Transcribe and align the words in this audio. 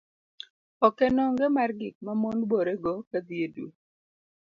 ok 0.87 0.95
en 1.07 1.17
onge 1.25 1.47
mar 1.55 1.69
gik 1.79 1.95
mamon 2.05 2.37
bore 2.49 2.73
go 2.83 2.93
ka 3.09 3.19
dhiedwe 3.27 3.67